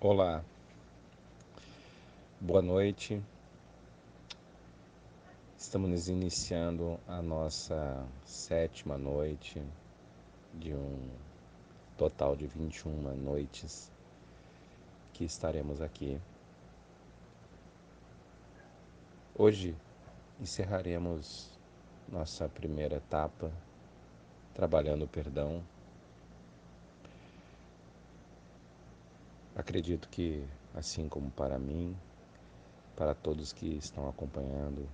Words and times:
Olá, 0.00 0.44
boa 2.40 2.62
noite. 2.62 3.20
Estamos 5.56 6.08
iniciando 6.08 7.00
a 7.08 7.20
nossa 7.20 8.06
sétima 8.24 8.96
noite 8.96 9.60
de 10.54 10.72
um 10.72 11.10
total 11.96 12.36
de 12.36 12.46
21 12.46 13.16
noites 13.16 13.90
que 15.14 15.24
estaremos 15.24 15.82
aqui. 15.82 16.20
Hoje 19.34 19.74
encerraremos 20.40 21.50
nossa 22.08 22.48
primeira 22.48 22.98
etapa 22.98 23.50
trabalhando 24.54 25.06
o 25.06 25.08
perdão. 25.08 25.60
Acredito 29.58 30.08
que, 30.08 30.46
assim 30.72 31.08
como 31.08 31.32
para 31.32 31.58
mim, 31.58 31.96
para 32.94 33.12
todos 33.12 33.52
que 33.52 33.66
estão 33.76 34.08
acompanhando, 34.08 34.88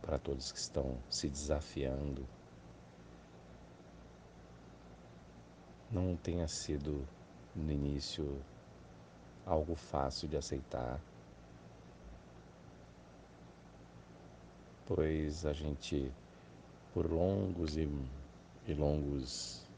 para 0.00 0.18
todos 0.18 0.50
que 0.50 0.58
estão 0.58 0.96
se 1.10 1.28
desafiando, 1.28 2.26
não 5.90 6.16
tenha 6.16 6.48
sido 6.48 7.06
no 7.54 7.70
início 7.70 8.42
algo 9.44 9.74
fácil 9.74 10.30
de 10.30 10.38
aceitar, 10.38 10.98
pois 14.86 15.44
a 15.44 15.52
gente, 15.52 16.10
por 16.94 17.04
longos 17.04 17.76
e, 17.76 17.86
e 18.66 18.72
longos 18.72 19.68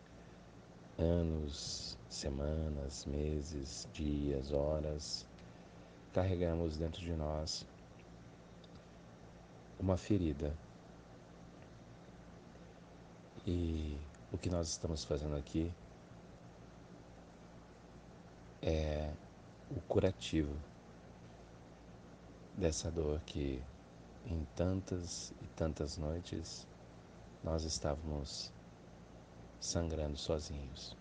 anos, 0.99 1.99
semanas, 2.09 3.07
meses, 3.07 3.89
dias, 3.93 4.53
horas, 4.53 5.27
carregamos 6.13 6.77
dentro 6.77 7.01
de 7.01 7.13
nós 7.15 7.67
uma 9.79 9.97
ferida. 9.97 10.57
E 13.47 13.99
o 14.33 14.39
que 14.39 14.49
nós 14.49 14.69
estamos 14.69 15.05
fazendo 15.05 15.35
aqui 15.37 15.73
é 18.63 19.11
o 19.71 19.81
curativo 19.83 20.55
dessa 22.57 22.91
dor 22.91 23.21
que 23.27 23.61
em 24.27 24.47
tantas 24.55 25.33
e 25.43 25.47
tantas 25.57 25.99
noites 25.99 26.67
nós 27.43 27.65
estávamos 27.65 28.53
sangrando 29.63 30.19
sozinhos. 30.19 30.97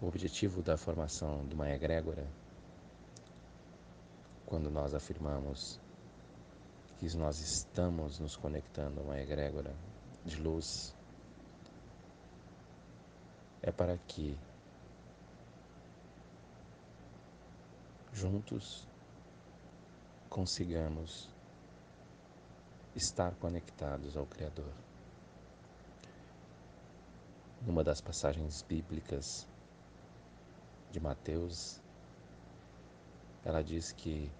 O 0.00 0.06
objetivo 0.06 0.62
da 0.62 0.76
formação 0.76 1.46
de 1.46 1.54
uma 1.54 1.70
egrégora, 1.70 2.26
quando 4.46 4.70
nós 4.70 4.94
afirmamos 4.94 5.78
que 6.98 7.14
nós 7.16 7.40
estamos 7.40 8.18
nos 8.18 8.36
conectando 8.36 9.00
a 9.00 9.02
uma 9.02 9.20
egrégora 9.20 9.74
de 10.24 10.40
luz, 10.40 10.96
é 13.60 13.70
para 13.70 13.98
que 13.98 14.38
juntos 18.14 18.88
consigamos 20.30 21.28
estar 22.96 23.34
conectados 23.34 24.16
ao 24.16 24.24
Criador. 24.24 24.72
Numa 27.66 27.82
das 27.82 27.98
passagens 27.98 28.60
bíblicas 28.60 29.48
de 30.90 31.00
Mateus, 31.00 31.80
ela 33.42 33.64
diz 33.64 33.90
que 33.90 34.30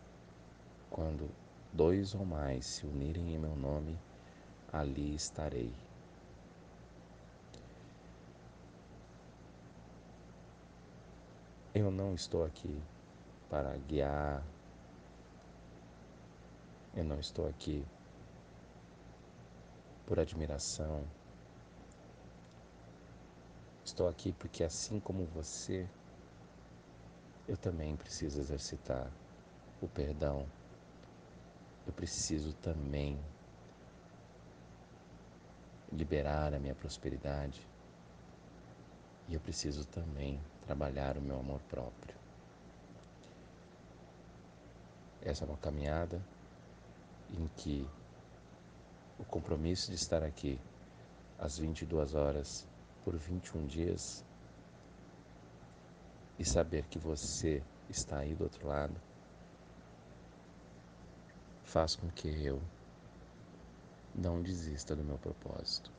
quando 0.91 1.31
dois 1.73 2.15
ou 2.15 2.27
mais 2.27 2.67
se 2.67 2.87
unirem 2.87 3.35
em 3.35 3.39
meu 3.39 3.57
nome, 3.57 3.99
ali 4.71 5.15
estarei. 5.15 5.73
Eu 11.75 11.91
não 11.91 12.15
estou 12.15 12.45
aqui 12.45 12.79
para 13.49 13.75
guiar, 13.89 14.45
eu 16.95 17.05
não 17.05 17.19
estou 17.19 17.49
aqui 17.49 17.87
por 20.07 20.21
admiração, 20.21 21.03
estou 23.95 24.09
aqui 24.09 24.33
porque 24.33 24.65
assim 24.65 24.99
como 24.99 25.25
você, 25.27 25.89
eu 27.47 27.57
também 27.57 27.95
preciso 27.95 28.41
exercitar 28.41 29.09
o 29.81 29.87
perdão. 29.87 30.47
Eu 31.87 31.93
preciso 31.93 32.53
também 32.55 33.17
liberar 35.93 36.53
a 36.53 36.59
minha 36.59 36.75
prosperidade. 36.75 37.61
E 39.29 39.35
eu 39.35 39.41
preciso 39.41 39.87
também 39.87 40.41
trabalhar 40.67 41.17
o 41.17 41.23
meu 41.23 41.39
amor 41.39 41.61
próprio. 41.71 42.17
Essa 45.23 45.45
é 45.45 45.49
uma 45.49 45.57
caminhada 45.57 46.21
em 47.31 47.49
que 47.57 47.89
o 49.19 49.25
compromisso 49.25 49.91
de 49.91 49.97
estar 49.97 50.23
aqui 50.25 50.61
às 51.39 51.59
22 51.59 52.15
horas 52.15 52.74
por 53.05 53.17
21 53.17 53.67
dias 53.67 54.25
e 56.39 56.45
saber 56.45 56.87
que 56.87 56.99
você 56.99 57.63
está 57.89 58.19
aí 58.19 58.35
do 58.35 58.45
outro 58.45 58.67
lado 58.67 58.95
faz 61.63 61.95
com 61.97 62.09
que 62.11 62.29
eu 62.45 62.61
não 64.15 64.41
desista 64.43 64.95
do 64.95 65.03
meu 65.03 65.19
propósito. 65.19 65.91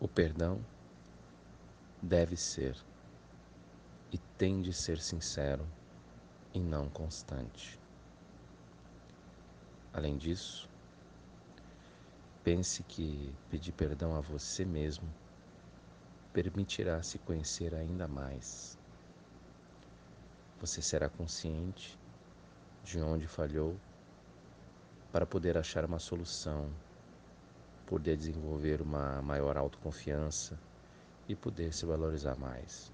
O 0.00 0.08
perdão 0.08 0.64
deve 2.00 2.36
ser 2.36 2.76
e 4.10 4.18
tem 4.36 4.60
de 4.60 4.72
ser 4.72 4.98
sincero 4.98 5.64
e 6.52 6.58
não 6.58 6.88
constante. 6.88 7.78
Além 9.92 10.16
disso, 10.16 10.68
pense 12.44 12.82
que 12.82 13.32
pedir 13.48 13.72
perdão 13.72 14.16
a 14.16 14.20
você 14.20 14.64
mesmo 14.64 15.08
permitirá 16.32 17.02
se 17.02 17.18
conhecer 17.18 17.74
ainda 17.74 18.08
mais. 18.08 18.76
Você 20.60 20.82
será 20.82 21.08
consciente 21.08 21.98
de 22.82 23.00
onde 23.00 23.28
falhou 23.28 23.76
para 25.12 25.26
poder 25.26 25.56
achar 25.56 25.84
uma 25.84 25.98
solução, 25.98 26.68
poder 27.86 28.16
desenvolver 28.16 28.80
uma 28.80 29.20
maior 29.22 29.56
autoconfiança 29.56 30.58
e 31.28 31.36
poder 31.36 31.72
se 31.72 31.86
valorizar 31.86 32.36
mais. 32.36 32.92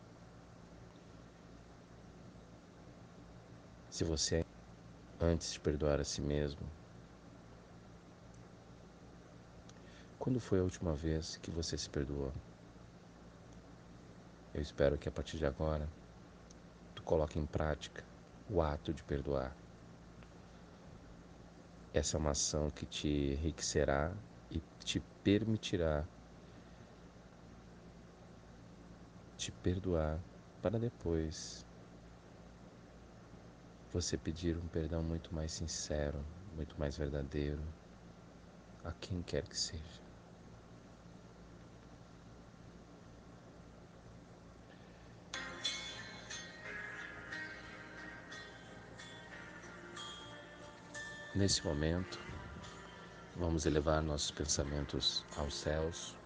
Se 3.88 4.04
você 4.04 4.44
antes 5.20 5.52
de 5.52 5.60
perdoar 5.60 6.00
a 6.00 6.04
si 6.04 6.20
mesmo, 6.20 6.60
quando 10.18 10.40
foi 10.40 10.58
a 10.58 10.62
última 10.62 10.94
vez 10.94 11.36
que 11.36 11.50
você 11.50 11.78
se 11.78 11.88
perdoou? 11.88 12.32
Eu 14.52 14.60
espero 14.60 14.98
que 14.98 15.08
a 15.08 15.12
partir 15.12 15.38
de 15.38 15.46
agora 15.46 15.88
tu 16.94 17.02
coloque 17.02 17.38
em 17.38 17.46
prática 17.46 18.02
o 18.50 18.60
ato 18.60 18.92
de 18.92 19.02
perdoar. 19.04 19.54
Essa 21.94 22.16
é 22.16 22.20
uma 22.20 22.30
ação 22.30 22.70
que 22.70 22.84
te 22.86 23.08
enriquecerá 23.08 24.12
e 24.50 24.60
te 24.84 25.00
permitirá 25.22 26.04
te 29.36 29.52
perdoar 29.62 30.18
para 30.60 30.78
depois 30.78 31.64
você 33.92 34.16
pedir 34.18 34.56
um 34.56 34.68
perdão 34.68 35.02
muito 35.02 35.32
mais 35.34 35.52
sincero, 35.52 36.18
muito 36.56 36.78
mais 36.78 36.96
verdadeiro 36.96 37.62
a 38.84 38.92
quem 39.00 39.22
quer 39.22 39.46
que 39.48 39.56
seja. 39.56 40.07
Nesse 51.38 51.64
momento, 51.64 52.18
vamos 53.36 53.64
elevar 53.64 54.02
nossos 54.02 54.32
pensamentos 54.32 55.24
aos 55.36 55.54
céus. 55.54 56.16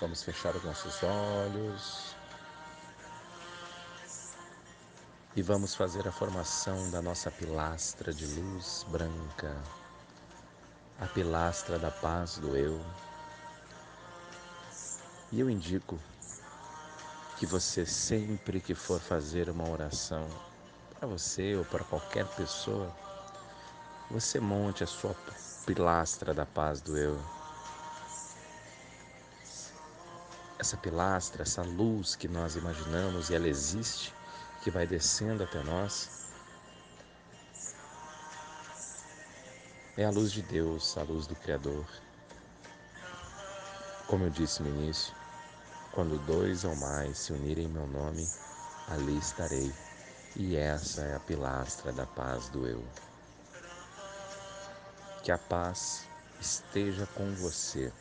Vamos 0.00 0.24
fechar 0.24 0.56
os 0.56 0.64
nossos 0.64 1.00
olhos. 1.04 2.16
e 5.36 5.42
vamos 5.42 5.74
fazer 5.74 6.08
a 6.08 6.10
formação 6.10 6.90
da 6.90 7.02
nossa 7.02 7.30
pilastra 7.30 8.10
de 8.10 8.26
luz 8.40 8.86
branca, 8.88 9.54
a 10.98 11.06
pilastra 11.06 11.78
da 11.78 11.90
paz 11.90 12.38
do 12.38 12.56
eu. 12.56 12.80
E 15.30 15.38
eu 15.38 15.50
indico 15.50 16.00
que 17.36 17.44
você, 17.44 17.84
sempre 17.84 18.60
que 18.60 18.74
for 18.74 18.98
fazer 18.98 19.50
uma 19.50 19.68
oração 19.68 20.26
para 20.98 21.06
você 21.06 21.54
ou 21.54 21.64
para 21.66 21.84
qualquer 21.84 22.26
pessoa, 22.28 22.90
você 24.10 24.40
monte 24.40 24.82
a 24.82 24.86
sua 24.86 25.14
pilastra 25.66 26.32
da 26.32 26.46
paz 26.46 26.80
do 26.80 26.96
eu. 26.96 27.20
Essa 30.58 30.78
pilastra, 30.78 31.42
essa 31.42 31.62
luz 31.62 32.16
que 32.16 32.26
nós 32.26 32.56
imaginamos 32.56 33.28
e 33.28 33.34
ela 33.34 33.46
existe, 33.46 34.14
que 34.62 34.70
vai 34.70 34.86
descendo 34.86 35.44
até 35.44 35.62
nós, 35.62 36.30
é 39.98 40.04
a 40.04 40.10
luz 40.10 40.32
de 40.32 40.40
Deus, 40.40 40.96
a 40.96 41.02
luz 41.02 41.26
do 41.26 41.36
Criador. 41.36 41.86
Como 44.06 44.24
eu 44.24 44.30
disse 44.30 44.62
no 44.62 44.68
início, 44.68 45.14
quando 45.96 46.24
dois 46.24 46.64
ou 46.64 46.76
mais 46.76 47.18
se 47.18 47.32
unirem 47.32 47.64
em 47.64 47.68
meu 47.68 47.88
nome, 47.88 48.28
ali 48.86 49.18
estarei. 49.18 49.74
E 50.36 50.54
essa 50.54 51.00
é 51.00 51.16
a 51.16 51.20
pilastra 51.20 51.90
da 51.90 52.06
paz 52.06 52.48
do 52.50 52.68
eu. 52.68 52.84
Que 55.24 55.32
a 55.32 55.38
paz 55.38 56.06
esteja 56.40 57.08
com 57.16 57.34
você. 57.34 57.92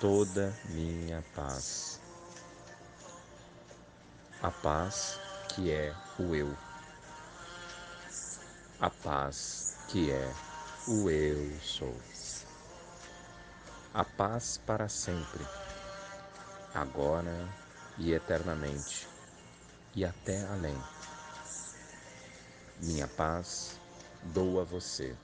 Toda 0.00 0.52
minha 0.70 1.22
paz 1.36 2.00
a 4.42 4.50
paz 4.50 5.20
que 5.48 5.70
é 5.70 5.94
o 6.18 6.34
eu, 6.34 6.56
a 8.80 8.88
paz 8.88 9.76
que 9.88 10.10
é 10.10 10.32
o 10.88 11.10
eu 11.10 11.60
sou, 11.60 11.94
a 13.92 14.02
paz 14.02 14.58
para 14.64 14.88
sempre, 14.88 15.44
agora 16.74 17.48
e 17.98 18.12
eternamente 18.12 19.08
e 19.94 20.04
até 20.04 20.44
além. 20.46 20.76
Minha 22.80 23.08
paz 23.08 23.78
dou 24.22 24.60
a 24.60 24.64
você, 24.64 25.14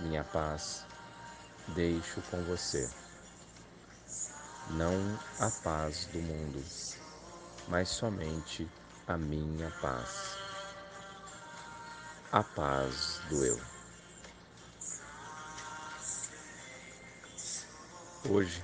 minha 0.00 0.24
paz 0.24 0.84
deixo 1.68 2.20
com 2.22 2.42
você, 2.44 2.90
não 4.70 5.18
a 5.38 5.50
paz 5.62 6.06
do 6.06 6.18
mundo 6.20 6.62
mas 7.68 7.88
somente 7.88 8.68
a 9.06 9.16
minha 9.16 9.70
paz, 9.80 10.36
a 12.30 12.42
paz 12.42 13.20
do 13.28 13.44
eu. 13.44 13.60
Hoje 18.30 18.62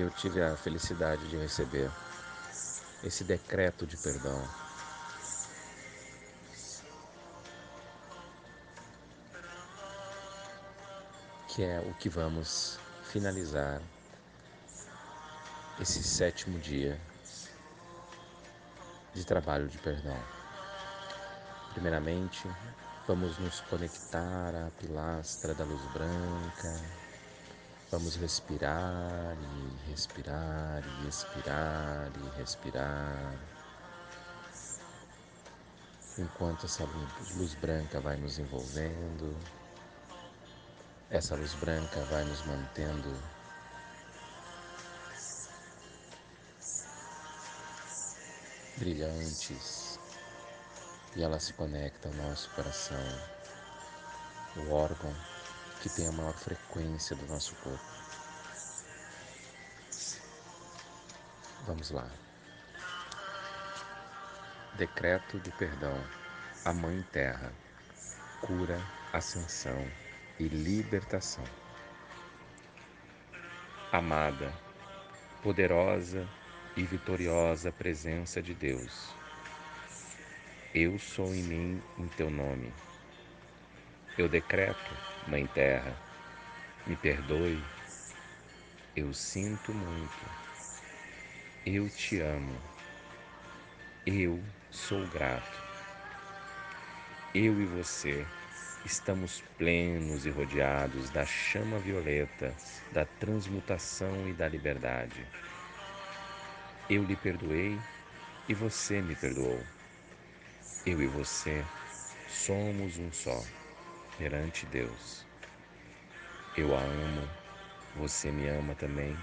eu 0.00 0.10
tive 0.10 0.42
a 0.42 0.56
felicidade 0.56 1.26
de 1.28 1.36
receber 1.36 1.90
esse 3.02 3.24
decreto 3.24 3.86
de 3.86 3.96
perdão. 3.96 4.42
Que 11.48 11.64
é 11.64 11.80
o 11.80 11.94
que 11.94 12.08
vamos 12.08 12.78
finalizar 13.04 13.80
esse 15.80 16.02
sétimo 16.02 16.58
dia 16.58 17.00
de 19.14 19.24
trabalho 19.24 19.68
de 19.68 19.78
perdão. 19.78 20.18
Primeiramente, 21.72 22.46
vamos 23.06 23.38
nos 23.38 23.60
conectar 23.60 24.54
à 24.54 24.70
pilastra 24.78 25.54
da 25.54 25.64
luz 25.64 25.82
branca. 25.92 27.05
Vamos 27.88 28.16
respirar 28.16 29.36
e 29.40 29.90
respirar 29.90 30.82
e 30.84 31.08
expirar 31.08 32.10
e 32.16 32.38
respirar. 32.38 33.38
Enquanto 36.18 36.66
essa 36.66 36.84
luz 37.36 37.54
branca 37.54 38.00
vai 38.00 38.16
nos 38.16 38.40
envolvendo, 38.40 39.36
essa 41.10 41.36
luz 41.36 41.54
branca 41.54 42.00
vai 42.06 42.24
nos 42.24 42.44
mantendo 42.46 43.14
brilhantes 48.78 50.00
e 51.14 51.22
ela 51.22 51.38
se 51.38 51.52
conecta 51.52 52.08
ao 52.08 52.14
nosso 52.14 52.50
coração, 52.50 52.98
o 54.56 54.70
órgão 54.72 55.14
que 55.86 55.94
tem 55.94 56.08
a 56.08 56.12
maior 56.12 56.34
frequência 56.34 57.14
do 57.14 57.24
nosso 57.26 57.54
corpo. 57.56 57.84
Vamos 61.64 61.92
lá. 61.92 62.10
Decreto 64.76 65.38
do 65.38 65.52
perdão 65.52 65.96
à 66.64 66.72
Mãe 66.72 67.06
Terra, 67.12 67.52
cura, 68.40 68.82
ascensão 69.12 69.88
e 70.40 70.48
libertação. 70.48 71.44
Amada, 73.92 74.52
poderosa 75.40 76.28
e 76.76 76.82
vitoriosa 76.82 77.70
presença 77.70 78.42
de 78.42 78.54
Deus. 78.54 79.14
Eu 80.74 80.98
sou 80.98 81.32
em 81.32 81.44
mim 81.44 81.82
em 81.96 82.08
teu 82.08 82.28
nome. 82.28 82.74
Eu 84.18 84.28
decreto, 84.28 85.15
Mãe 85.28 85.44
Terra, 85.48 85.92
me 86.86 86.94
perdoe. 86.94 87.60
Eu 88.94 89.12
sinto 89.12 89.74
muito. 89.74 90.24
Eu 91.66 91.88
te 91.90 92.20
amo. 92.20 92.56
Eu 94.06 94.40
sou 94.70 95.04
grato. 95.08 95.60
Eu 97.34 97.60
e 97.60 97.66
você 97.66 98.24
estamos 98.84 99.42
plenos 99.58 100.26
e 100.26 100.30
rodeados 100.30 101.10
da 101.10 101.26
chama 101.26 101.80
violeta, 101.80 102.54
da 102.92 103.04
transmutação 103.04 104.28
e 104.28 104.32
da 104.32 104.46
liberdade. 104.46 105.26
Eu 106.88 107.02
lhe 107.02 107.16
perdoei 107.16 107.76
e 108.48 108.54
você 108.54 109.02
me 109.02 109.16
perdoou. 109.16 109.60
Eu 110.86 111.02
e 111.02 111.06
você 111.08 111.64
somos 112.28 112.96
um 112.96 113.12
só 113.12 113.42
perante 114.18 114.66
Deus. 114.66 115.24
Eu 116.56 116.74
a 116.76 116.80
amo, 116.80 117.28
você 117.96 118.30
me 118.30 118.48
ama 118.48 118.74
também. 118.74 119.16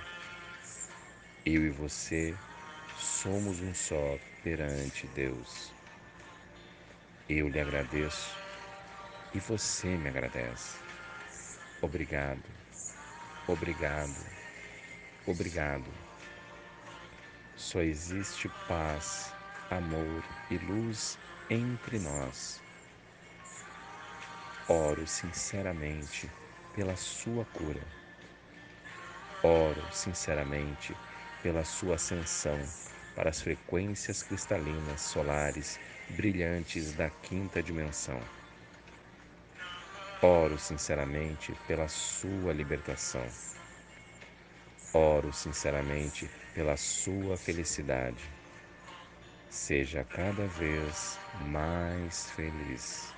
Eu 1.46 1.66
e 1.66 1.70
você 1.70 2.36
somos 2.98 3.60
um 3.62 3.74
só 3.74 4.18
perante 4.44 5.08
Deus. 5.08 5.74
Eu 7.30 7.50
lhe 7.50 7.60
agradeço 7.60 8.36
e 9.34 9.40
você 9.40 9.88
me 9.88 10.10
agradece. 10.10 10.78
Obrigado, 11.82 12.44
obrigado, 13.48 14.16
obrigado 15.28 15.92
só 17.56 17.82
existe 17.82 18.50
paz, 18.68 19.32
amor 19.70 20.24
e 20.50 20.58
luz 20.58 21.18
entre 21.50 22.00
nós. 22.00 22.63
Oro 24.70 25.06
sinceramente 25.06 26.30
pela 26.74 26.96
sua 26.96 27.44
cura. 27.44 27.82
Oro 29.44 29.84
sinceramente 29.92 30.96
pela 31.42 31.66
sua 31.66 31.96
ascensão 31.96 32.58
para 33.14 33.30
as 33.30 33.42
frequências 33.42 34.24
cristalinas 34.24 35.02
solares 35.02 35.78
brilhantes 36.12 36.94
da 36.94 37.10
quinta 37.10 37.62
dimensão. 37.62 38.22
Oro 40.22 40.58
sinceramente 40.58 41.54
pela 41.68 41.90
sua 41.90 42.54
libertação. 42.54 43.28
Oro 44.94 45.34
sinceramente 45.34 46.30
pela 46.54 46.78
sua 46.78 47.36
felicidade. 47.36 48.24
Seja 49.50 50.06
cada 50.06 50.48
vez 50.48 51.20
mais 51.50 52.32
feliz. 52.32 53.13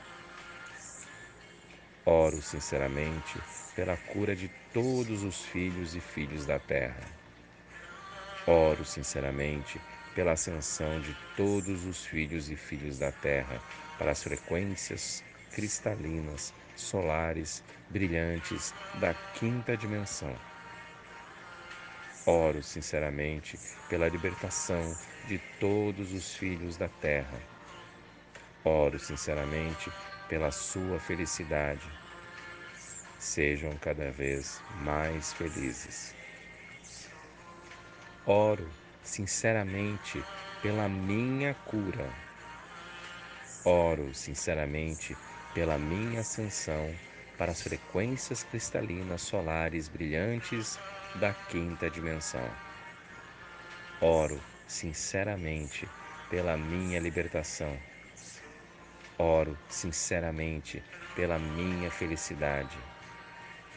Oro 2.05 2.41
sinceramente 2.41 3.41
pela 3.75 3.97
cura 3.97 4.35
de 4.35 4.47
todos 4.71 5.23
os 5.23 5.43
filhos 5.43 5.95
e 5.95 5.99
filhos 6.01 6.45
da 6.45 6.59
terra. 6.59 7.03
Oro 8.47 8.85
sinceramente 8.85 9.81
pela 10.13 10.33
ascensão 10.33 10.99
de 11.01 11.15
todos 11.35 11.85
os 11.85 12.05
filhos 12.05 12.49
e 12.49 12.55
filhos 12.55 12.99
da 12.99 13.11
terra 13.11 13.59
para 13.97 14.11
as 14.11 14.23
frequências 14.23 15.23
cristalinas, 15.51 16.53
solares, 16.75 17.63
brilhantes 17.89 18.73
da 18.93 19.13
quinta 19.33 19.75
dimensão 19.75 20.35
Oro 22.27 22.63
sinceramente 22.63 23.59
pela 23.87 24.09
libertação 24.09 24.97
de 25.23 25.37
todos 25.59 26.11
os 26.11 26.35
filhos 26.35 26.75
da 26.75 26.89
terra. 26.89 27.39
Oro 28.63 28.97
sinceramente 28.97 29.93
pela 30.27 30.51
sua 30.51 30.99
felicidade. 30.99 31.89
Sejam 33.19 33.75
cada 33.77 34.11
vez 34.11 34.61
mais 34.81 35.33
felizes. 35.33 36.13
Oro 38.25 38.67
sinceramente 39.03 40.23
pela 40.61 40.87
minha 40.89 41.53
cura. 41.65 42.09
Oro 43.63 44.13
sinceramente 44.13 45.15
pela 45.53 45.77
minha 45.77 46.21
ascensão 46.21 46.93
para 47.37 47.51
as 47.51 47.61
frequências 47.61 48.43
cristalinas 48.43 49.21
solares 49.21 49.87
brilhantes 49.87 50.77
da 51.15 51.33
quinta 51.33 51.89
dimensão. 51.89 52.49
Oro 54.01 54.39
sinceramente 54.67 55.87
pela 56.29 56.57
minha 56.57 56.99
libertação. 56.99 57.77
Oro 59.17 59.57
sinceramente 59.69 60.83
pela 61.15 61.39
minha 61.39 61.89
felicidade. 61.89 62.77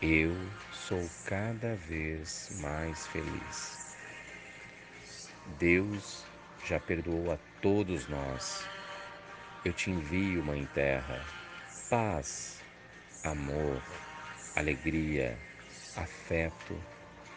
Eu 0.03 0.35
sou 0.73 1.09
cada 1.27 1.77
vez 1.77 2.59
mais 2.61 3.07
feliz. 3.07 3.97
Deus 5.59 6.25
já 6.65 6.81
perdoou 6.81 7.33
a 7.33 7.39
todos 7.63 8.09
nós. 8.09 8.67
Eu 9.65 9.73
te 9.73 9.91
envio, 9.91 10.43
Mãe 10.45 10.69
Terra, 10.75 11.25
paz, 11.89 12.61
amor, 13.25 13.81
alegria, 14.57 15.39
afeto 15.97 16.77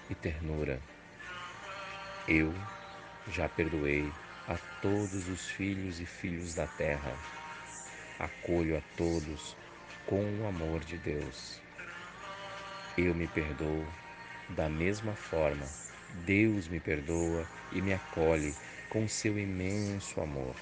e 0.09 0.15
ternura. 0.15 0.81
Eu 2.27 2.53
já 3.27 3.47
perdoei 3.47 4.11
a 4.47 4.57
todos 4.81 5.27
os 5.29 5.47
filhos 5.47 5.99
e 5.99 6.05
filhos 6.05 6.55
da 6.55 6.65
terra. 6.65 7.15
Acolho 8.21 8.77
a 8.77 8.81
todos 8.95 9.57
com 10.05 10.21
o 10.21 10.47
amor 10.47 10.81
de 10.81 10.95
Deus. 10.99 11.59
Eu 12.95 13.15
me 13.15 13.25
perdoo 13.25 13.83
da 14.49 14.69
mesma 14.69 15.15
forma. 15.15 15.65
Deus 16.23 16.67
me 16.67 16.79
perdoa 16.79 17.47
e 17.71 17.81
me 17.81 17.95
acolhe 17.95 18.53
com 18.91 19.07
seu 19.07 19.39
imenso 19.39 20.21
amor. 20.21 20.55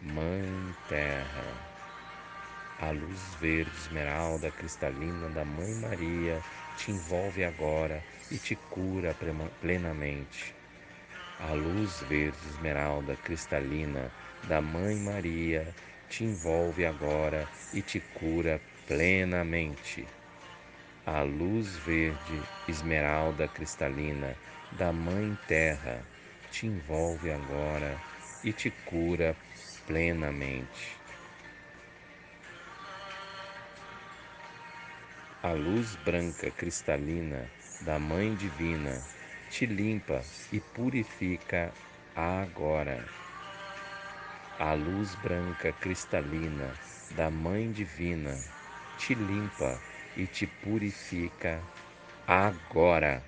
Mãe 0.00 0.74
Terra, 0.88 1.44
a 2.80 2.90
luz 2.90 3.34
verde 3.38 3.76
esmeralda 3.76 4.50
cristalina 4.50 5.28
da 5.28 5.44
Mãe 5.44 5.74
Maria 5.74 6.42
te 6.78 6.90
envolve 6.90 7.44
agora 7.44 8.02
e 8.30 8.38
te 8.38 8.56
cura 8.56 9.14
plenamente. 9.60 10.54
A 11.38 11.52
luz 11.52 12.00
verde 12.08 12.38
esmeralda 12.48 13.14
cristalina 13.14 14.10
da 14.44 14.62
Mãe 14.62 14.96
Maria 14.96 15.74
te 16.08 16.24
envolve 16.24 16.86
agora 16.86 17.46
e 17.72 17.82
te 17.82 18.00
cura 18.14 18.60
plenamente. 18.86 20.06
A 21.04 21.22
luz 21.22 21.76
verde 21.76 22.42
esmeralda 22.66 23.46
cristalina 23.48 24.34
da 24.72 24.92
Mãe 24.92 25.36
Terra 25.46 26.04
te 26.50 26.66
envolve 26.66 27.30
agora 27.30 27.98
e 28.42 28.52
te 28.52 28.70
cura 28.84 29.36
plenamente. 29.86 30.98
A 35.42 35.52
luz 35.52 35.94
branca 35.96 36.50
cristalina 36.50 37.48
da 37.82 37.98
Mãe 37.98 38.34
Divina 38.34 39.00
te 39.48 39.66
limpa 39.66 40.22
e 40.52 40.60
purifica 40.60 41.72
agora. 42.14 43.27
A 44.60 44.74
luz 44.74 45.14
branca 45.14 45.72
cristalina 45.72 46.74
da 47.14 47.30
Mãe 47.30 47.70
Divina 47.70 48.42
te 48.96 49.14
limpa 49.14 49.80
e 50.16 50.26
te 50.26 50.48
purifica 50.48 51.62
agora. 52.26 53.22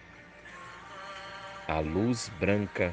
A 1.68 1.78
luz 1.78 2.28
branca 2.28 2.92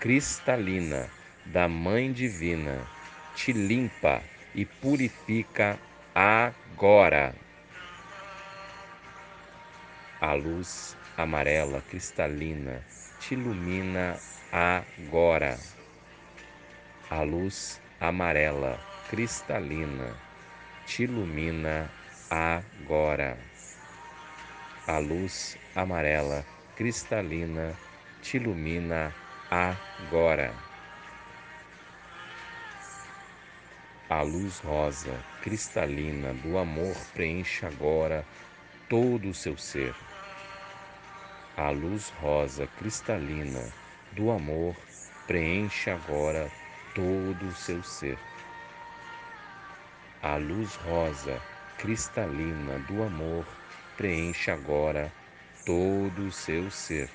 cristalina 0.00 1.08
da 1.54 1.68
Mãe 1.68 2.12
Divina 2.12 2.88
te 3.32 3.52
limpa 3.52 4.20
e 4.52 4.66
purifica 4.66 5.78
agora. 6.12 7.32
A 10.20 10.34
luz 10.34 10.96
amarela 11.16 11.80
cristalina 11.82 12.84
te 13.20 13.34
ilumina 13.34 14.18
agora. 14.50 15.75
A 17.08 17.22
luz 17.22 17.80
amarela 18.00 18.80
cristalina 19.08 20.12
te 20.84 21.04
ilumina 21.04 21.88
agora. 22.28 23.38
A 24.88 24.98
luz 24.98 25.56
amarela 25.76 26.44
cristalina 26.74 27.76
te 28.20 28.38
ilumina 28.38 29.14
agora. 29.48 30.52
A 34.08 34.22
luz 34.22 34.58
rosa 34.58 35.22
cristalina 35.40 36.34
do 36.34 36.58
amor 36.58 36.96
preenche 37.14 37.64
agora 37.64 38.24
todo 38.88 39.28
o 39.28 39.34
seu 39.34 39.56
ser. 39.56 39.94
A 41.56 41.70
luz 41.70 42.08
rosa 42.08 42.66
cristalina 42.66 43.72
do 44.10 44.28
amor 44.28 44.74
preenche 45.24 45.88
agora 45.88 46.50
todo 46.96 47.46
o 47.46 47.54
seu 47.54 47.82
ser. 47.82 48.18
A 50.22 50.36
luz 50.36 50.76
rosa 50.76 51.38
cristalina 51.76 52.78
do 52.88 53.02
amor 53.02 53.44
preenche 53.98 54.50
agora 54.50 55.12
todo 55.66 56.26
o 56.26 56.32
seu 56.32 56.70
ser. 56.70 57.10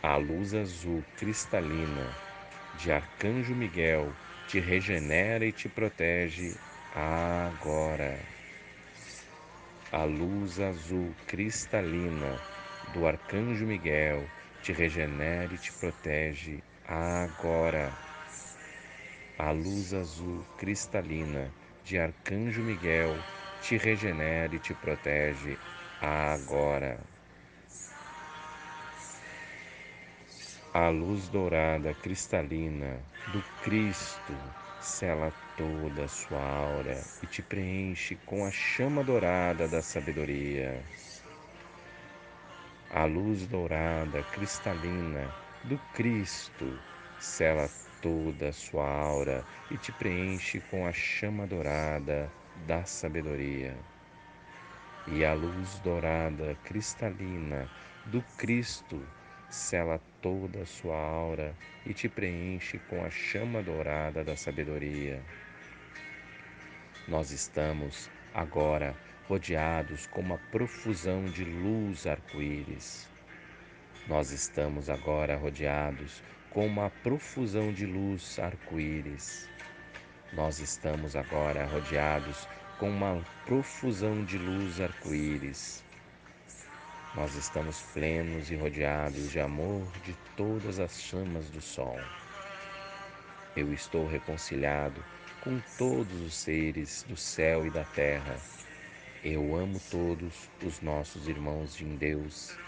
A 0.00 0.16
luz 0.16 0.54
azul 0.54 1.04
cristalina 1.16 2.16
de 2.78 2.92
Arcanjo 2.92 3.56
Miguel 3.56 4.12
te 4.46 4.60
regenera 4.60 5.44
e 5.44 5.50
te 5.50 5.68
protege 5.68 6.54
agora. 6.94 8.20
A 9.90 10.04
luz 10.04 10.60
azul 10.60 11.12
cristalina 11.26 12.38
do 12.94 13.04
Arcanjo 13.04 13.66
Miguel 13.66 14.24
te 14.62 14.72
regenera 14.72 15.52
e 15.52 15.58
te 15.58 15.72
protege 15.72 16.62
agora. 16.90 17.92
A 19.38 19.52
luz 19.52 19.94
azul 19.94 20.44
cristalina 20.58 21.54
de 21.84 21.98
Arcanjo 21.98 22.62
Miguel 22.62 23.16
te 23.62 23.76
regenera 23.76 24.54
e 24.54 24.58
te 24.58 24.74
protege 24.74 25.56
agora. 26.00 26.98
A 30.74 30.88
luz 30.88 31.28
dourada 31.28 31.94
cristalina 31.94 33.00
do 33.26 33.42
Cristo 33.62 34.36
sela 34.80 35.32
toda 35.56 36.04
a 36.04 36.08
sua 36.08 36.42
aura 36.42 37.06
e 37.22 37.26
te 37.26 37.40
preenche 37.42 38.16
com 38.26 38.44
a 38.44 38.50
chama 38.50 39.04
dourada 39.04 39.68
da 39.68 39.80
sabedoria. 39.80 40.84
A 42.90 43.04
luz 43.04 43.46
dourada 43.46 44.22
cristalina 44.24 45.32
do 45.64 45.78
Cristo 45.92 46.78
sela 47.18 47.68
toda 48.00 48.48
a 48.48 48.52
sua 48.52 48.88
aura 48.88 49.44
e 49.70 49.76
te 49.76 49.92
preenche 49.92 50.58
com 50.58 50.86
a 50.86 50.92
chama 50.92 51.46
dourada 51.46 52.32
da 52.66 52.84
sabedoria. 52.84 53.76
E 55.06 55.22
a 55.22 55.34
luz 55.34 55.78
dourada 55.80 56.56
cristalina 56.64 57.68
do 58.06 58.22
Cristo 58.38 59.06
sela 59.50 60.00
toda 60.22 60.62
a 60.62 60.66
sua 60.66 60.96
aura 60.96 61.54
e 61.84 61.92
te 61.92 62.08
preenche 62.08 62.78
com 62.88 63.04
a 63.04 63.10
chama 63.10 63.62
dourada 63.62 64.24
da 64.24 64.36
sabedoria. 64.36 65.22
Nós 67.06 67.32
estamos 67.32 68.10
agora 68.32 68.96
rodeados 69.28 70.06
com 70.06 70.22
uma 70.22 70.38
profusão 70.50 71.26
de 71.26 71.44
luz 71.44 72.06
arco-íris. 72.06 73.09
Nós 74.10 74.32
estamos 74.32 74.90
agora 74.90 75.36
rodeados 75.36 76.20
com 76.50 76.66
uma 76.66 76.90
profusão 76.90 77.72
de 77.72 77.86
luz 77.86 78.40
arco-íris. 78.40 79.48
Nós 80.32 80.58
estamos 80.58 81.14
agora 81.14 81.64
rodeados 81.66 82.48
com 82.80 82.90
uma 82.90 83.24
profusão 83.46 84.24
de 84.24 84.36
luz 84.36 84.80
arco-íris. 84.80 85.84
Nós 87.14 87.36
estamos 87.36 87.82
plenos 87.94 88.50
e 88.50 88.56
rodeados 88.56 89.30
de 89.30 89.38
amor 89.38 89.86
de 90.04 90.12
todas 90.36 90.80
as 90.80 91.00
chamas 91.00 91.48
do 91.48 91.60
sol. 91.60 92.00
Eu 93.54 93.72
estou 93.72 94.08
reconciliado 94.08 95.04
com 95.40 95.60
todos 95.78 96.20
os 96.20 96.34
seres 96.34 97.04
do 97.08 97.16
céu 97.16 97.64
e 97.64 97.70
da 97.70 97.84
terra. 97.84 98.36
Eu 99.22 99.54
amo 99.54 99.80
todos 99.88 100.50
os 100.66 100.80
nossos 100.80 101.28
irmãos 101.28 101.80
em 101.80 101.94
Deus. 101.94 102.58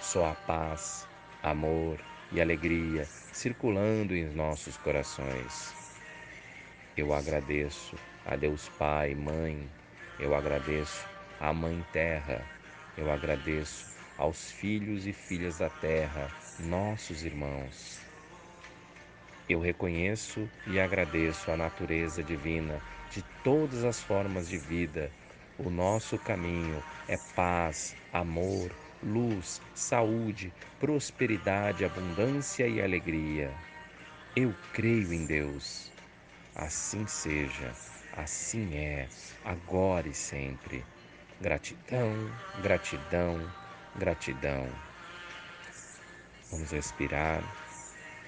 Só 0.00 0.30
a 0.30 0.34
paz, 0.34 1.06
amor 1.42 1.98
e 2.32 2.40
alegria 2.40 3.04
circulando 3.32 4.16
em 4.16 4.24
nossos 4.34 4.76
corações. 4.78 5.74
Eu 6.96 7.12
agradeço 7.14 7.96
a 8.26 8.34
Deus 8.34 8.68
Pai, 8.78 9.14
Mãe, 9.14 9.68
eu 10.18 10.34
agradeço 10.34 11.06
à 11.38 11.52
Mãe 11.52 11.84
Terra, 11.92 12.44
eu 12.96 13.10
agradeço 13.10 13.86
aos 14.18 14.50
filhos 14.50 15.06
e 15.06 15.12
filhas 15.12 15.58
da 15.58 15.70
terra, 15.70 16.28
nossos 16.58 17.24
irmãos. 17.24 18.00
Eu 19.48 19.60
reconheço 19.60 20.48
e 20.66 20.78
agradeço 20.78 21.50
a 21.50 21.56
natureza 21.56 22.22
divina 22.22 22.80
de 23.10 23.22
todas 23.42 23.84
as 23.84 24.00
formas 24.00 24.48
de 24.48 24.58
vida. 24.58 25.10
O 25.58 25.68
nosso 25.70 26.18
caminho 26.18 26.82
é 27.08 27.16
paz, 27.34 27.96
amor, 28.12 28.70
luz, 29.02 29.60
saúde, 29.74 30.52
prosperidade, 30.78 31.84
abundância 31.84 32.66
e 32.66 32.80
alegria. 32.80 33.52
Eu 34.36 34.54
creio 34.72 35.12
em 35.12 35.26
Deus. 35.26 35.90
Assim 36.54 37.06
seja, 37.06 37.72
assim 38.16 38.76
é, 38.76 39.08
agora 39.44 40.08
e 40.08 40.14
sempre. 40.14 40.84
Gratidão, 41.40 42.12
gratidão, 42.62 43.40
gratidão. 43.96 44.68
Vamos 46.50 46.70
respirar, 46.72 47.42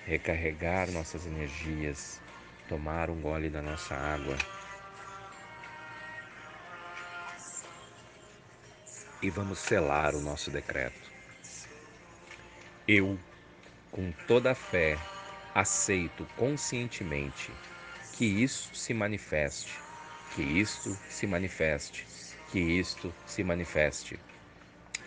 recarregar 0.06 0.90
nossas 0.92 1.26
energias, 1.26 2.20
tomar 2.68 3.10
um 3.10 3.20
gole 3.20 3.50
da 3.50 3.60
nossa 3.60 3.94
água. 3.94 4.36
E 9.22 9.30
vamos 9.30 9.60
selar 9.60 10.16
o 10.16 10.20
nosso 10.20 10.50
decreto. 10.50 11.12
Eu, 12.88 13.16
com 13.92 14.10
toda 14.26 14.50
a 14.50 14.54
fé, 14.54 14.98
aceito 15.54 16.26
conscientemente 16.36 17.52
que 18.14 18.24
isso 18.24 18.74
se 18.74 18.92
manifeste, 18.92 19.78
que 20.34 20.42
isto 20.42 20.98
se 21.08 21.24
manifeste, 21.28 22.04
que 22.50 22.58
isto 22.58 23.14
se 23.24 23.44
manifeste. 23.44 24.18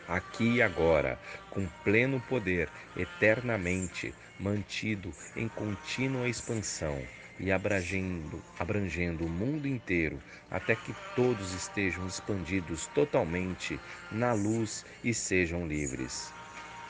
Aqui 0.07 0.55
e 0.55 0.61
agora, 0.61 1.19
com 1.49 1.67
pleno 1.83 2.21
poder, 2.21 2.69
eternamente 2.95 4.15
mantido 4.39 5.13
em 5.35 5.49
contínua 5.49 6.29
expansão 6.29 7.05
e 7.39 7.51
abrangendo, 7.51 8.41
abrangendo 8.57 9.25
o 9.25 9.29
mundo 9.29 9.67
inteiro 9.67 10.21
até 10.49 10.75
que 10.75 10.95
todos 11.15 11.53
estejam 11.53 12.05
expandidos 12.07 12.87
totalmente 12.87 13.79
na 14.11 14.33
luz 14.33 14.85
e 15.03 15.13
sejam 15.13 15.67
livres. 15.67 16.33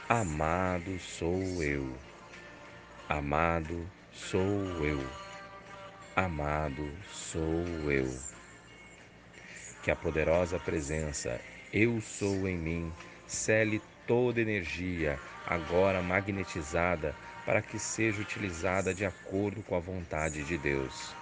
Amado 0.07 0.99
sou 0.99 1.63
eu. 1.63 1.91
Amado 3.09 3.89
sou 4.11 4.41
eu. 4.85 5.03
Amado 6.15 6.87
sou 7.11 7.65
eu. 7.91 8.15
Que 9.83 9.91
a 9.91 9.95
poderosa 9.95 10.59
presença 10.59 11.39
Eu 11.73 11.99
sou 12.01 12.47
em 12.47 12.57
mim 12.57 12.93
cele 13.27 13.81
toda 14.07 14.41
energia 14.41 15.19
agora 15.47 16.01
magnetizada 16.01 17.15
para 17.45 17.61
que 17.61 17.77
seja 17.77 18.21
utilizada 18.21 18.93
de 18.93 19.05
acordo 19.05 19.61
com 19.63 19.75
a 19.75 19.79
vontade 19.79 20.43
de 20.43 20.57
Deus. 20.57 21.15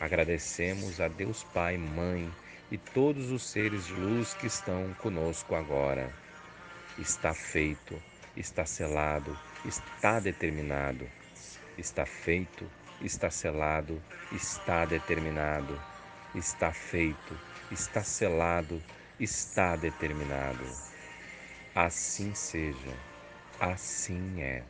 Agradecemos 0.00 1.00
a 1.00 1.08
Deus 1.08 1.44
Pai, 1.44 1.76
Mãe 1.76 2.30
e 2.70 2.78
todos 2.78 3.30
os 3.30 3.42
seres 3.42 3.86
de 3.86 3.92
luz 3.94 4.34
que 4.34 4.46
estão 4.46 4.94
conosco 4.94 5.54
agora. 5.54 6.10
Está 6.98 7.34
feito, 7.34 8.00
está 8.36 8.64
selado, 8.64 9.36
está 9.64 10.20
determinado. 10.20 11.08
Está 11.76 12.06
feito, 12.06 12.70
está 13.00 13.30
selado, 13.30 14.00
está 14.32 14.84
determinado. 14.84 15.80
Está 16.34 16.72
feito, 16.72 17.38
está 17.70 18.02
selado, 18.02 18.82
está 19.18 19.76
determinado. 19.76 20.64
Assim 21.74 22.34
seja, 22.34 22.96
assim 23.60 24.40
é. 24.40 24.62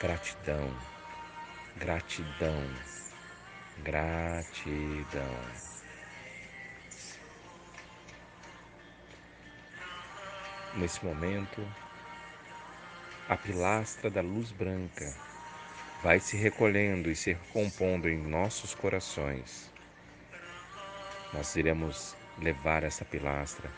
Gratidão, 0.00 0.76
gratidão, 1.78 2.62
gratidão. 3.78 5.40
Nesse 10.74 11.02
momento, 11.02 11.66
a 13.26 13.36
pilastra 13.38 14.10
da 14.10 14.20
luz 14.20 14.52
branca 14.52 15.14
vai 16.02 16.20
se 16.20 16.36
recolhendo 16.36 17.10
e 17.10 17.16
se 17.16 17.32
recompondo 17.32 18.08
em 18.08 18.18
nossos 18.18 18.74
corações. 18.74 19.72
Nós 21.32 21.56
iremos 21.56 22.14
levar 22.38 22.84
essa 22.84 23.04
pilastra 23.04 23.70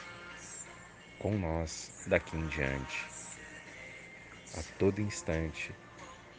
com 1.19 1.39
nós 1.39 2.05
daqui 2.07 2.37
em 2.37 2.47
diante. 2.49 3.07
A 4.57 4.63
todo 4.79 5.01
instante, 5.01 5.73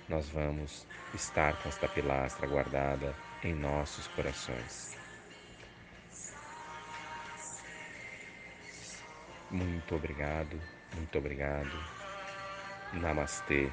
nós 0.10 0.28
vamos 0.30 0.86
estar 1.14 1.56
com 1.62 1.70
esta 1.70 1.88
pilastra 1.88 2.48
guardada 2.48 3.16
em 3.44 3.54
nossos 3.54 4.08
corações. 4.08 4.98
Muito 9.52 9.96
obrigado, 9.96 10.60
muito 10.96 11.18
obrigado. 11.18 11.72
Namastê. 12.94 13.72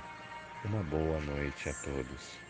Uma 0.64 0.82
boa 0.82 1.20
noite 1.20 1.68
a 1.68 1.72
todos. 1.74 2.45